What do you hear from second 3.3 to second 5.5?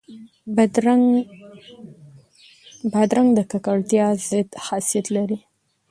د ککړتیا ضد خاصیت لري.